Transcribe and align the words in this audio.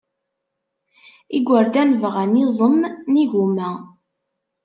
Igerdan 1.37 1.89
bɣan 2.01 2.33
iẓem 2.43 2.77
n 3.11 3.13
yigumma. 3.19 3.69